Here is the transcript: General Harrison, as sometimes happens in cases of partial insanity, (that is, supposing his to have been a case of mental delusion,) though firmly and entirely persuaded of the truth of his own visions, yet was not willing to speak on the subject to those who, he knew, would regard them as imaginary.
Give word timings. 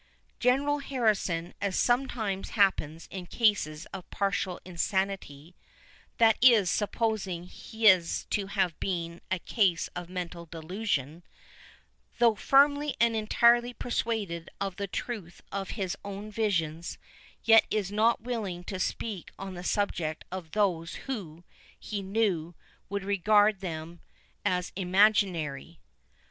General 0.39 0.79
Harrison, 0.79 1.53
as 1.61 1.77
sometimes 1.77 2.49
happens 2.57 3.07
in 3.11 3.27
cases 3.27 3.85
of 3.93 4.09
partial 4.09 4.59
insanity, 4.65 5.53
(that 6.17 6.37
is, 6.41 6.71
supposing 6.71 7.43
his 7.43 8.25
to 8.31 8.47
have 8.47 8.79
been 8.79 9.21
a 9.29 9.37
case 9.37 9.89
of 9.95 10.09
mental 10.09 10.47
delusion,) 10.47 11.21
though 12.17 12.33
firmly 12.33 12.95
and 12.99 13.15
entirely 13.15 13.75
persuaded 13.75 14.49
of 14.59 14.77
the 14.77 14.87
truth 14.87 15.39
of 15.51 15.69
his 15.77 15.95
own 16.03 16.31
visions, 16.31 16.97
yet 17.43 17.67
was 17.71 17.91
not 17.91 18.21
willing 18.21 18.63
to 18.63 18.79
speak 18.79 19.29
on 19.37 19.53
the 19.53 19.63
subject 19.63 20.25
to 20.31 20.43
those 20.51 20.95
who, 21.05 21.43
he 21.79 22.01
knew, 22.01 22.55
would 22.89 23.03
regard 23.03 23.59
them 23.59 23.99
as 24.43 24.71
imaginary. 24.75 25.79